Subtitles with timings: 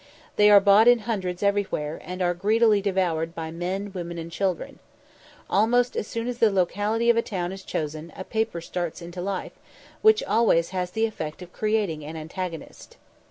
[0.35, 4.79] They are bought in hundreds everywhere, and are greedily devoured by men, women, and children.
[5.47, 9.21] Almost as soon as the locality of a town is chosen, a paper starts into
[9.21, 9.53] life,
[10.01, 12.97] which always has the effect of creating an antagonist.